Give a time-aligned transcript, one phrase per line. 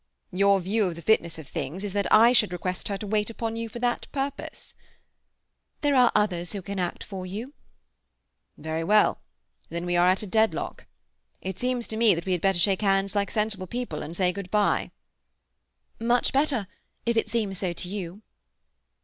[0.31, 3.29] "Your view of the fitness of things is that I should request her to wait
[3.29, 4.73] upon you for that purpose?"
[5.81, 7.53] "There are others who can act for you."
[8.57, 9.19] "Very well.
[9.69, 10.87] Then we are at a deadlock.
[11.39, 14.31] It seems to me that we had better shake hands like sensible people, and say
[14.31, 14.89] good bye."
[15.99, 18.23] "Much better—if it seems so to you."